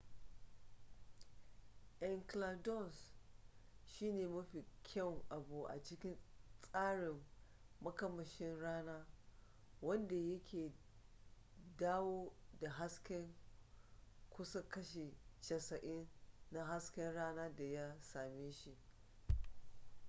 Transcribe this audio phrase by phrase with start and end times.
[2.07, 2.97] enceladus
[3.91, 6.17] shine mafi kyawun abu a cikin
[6.61, 7.23] tsarin
[7.81, 9.07] makamashin rana
[9.81, 10.73] wanda yake
[11.77, 13.35] dawo da hasken
[14.29, 16.05] kusan kashi 90
[16.51, 18.77] na hasken rana da ya same shi